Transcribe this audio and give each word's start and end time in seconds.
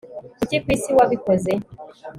Kuki 0.39 0.57
kwisi 0.63 0.89
wabikoze 0.97 1.51